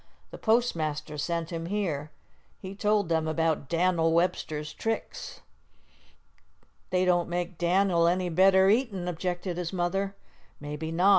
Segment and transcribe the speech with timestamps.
[0.31, 2.09] The postmaster sent him here.
[2.59, 5.41] He told him about Dan'l Webster's tricks."
[6.89, 10.15] "They don't make Dan'l any better eatin'," objected his mother.
[10.59, 11.09] "Maybe not.